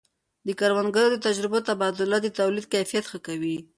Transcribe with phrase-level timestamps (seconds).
[0.47, 3.57] د کروندګرو د تجربو تبادله د تولید کیفیت ښه کوي.